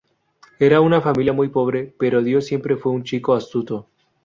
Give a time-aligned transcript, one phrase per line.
[0.57, 3.87] Eran una familia muy pobre, pero Dio siempre fue un chico astuto.